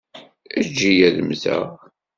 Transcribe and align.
Eǧǧ-iyi 0.59 1.03
ad 1.07 1.17
mmteɣ. 1.27 1.63